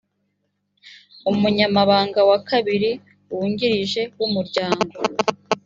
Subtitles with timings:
[1.31, 2.91] umunyamabanga wa kabiri
[3.35, 4.91] wungirije w’umuryango